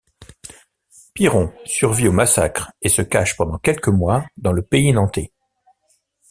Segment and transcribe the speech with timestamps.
[1.13, 5.31] Piron survit au massacre et se cache pendant quelques mois dans le pays nantais.